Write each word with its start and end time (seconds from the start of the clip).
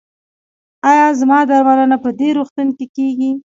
ایا 0.89 1.07
زما 1.19 1.39
درملنه 1.49 1.97
په 2.03 2.09
دې 2.19 2.29
روغتون 2.37 2.67
کې 2.77 2.85
کیږي؟ 2.95 3.31